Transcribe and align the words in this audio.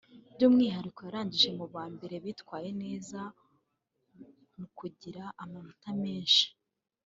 By’umwihariko 0.35 0.99
yarangije 1.07 1.49
mu 1.57 1.65
ba 1.73 1.83
mbere 1.93 2.15
bitwaye 2.25 2.69
neza 2.83 3.19
mu 4.57 4.67
kugira 4.77 5.23
amanota 5.43 5.89
menshi 6.03 6.45